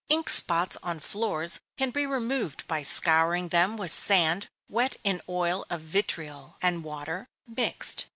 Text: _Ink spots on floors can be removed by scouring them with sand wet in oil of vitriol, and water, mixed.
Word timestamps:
_Ink 0.15 0.29
spots 0.29 0.77
on 0.81 0.99
floors 0.99 1.59
can 1.77 1.91
be 1.91 2.07
removed 2.07 2.67
by 2.67 2.81
scouring 2.81 3.49
them 3.49 3.77
with 3.77 3.91
sand 3.91 4.47
wet 4.67 4.95
in 5.03 5.21
oil 5.29 5.63
of 5.69 5.79
vitriol, 5.81 6.57
and 6.59 6.83
water, 6.83 7.29
mixed. 7.47 8.07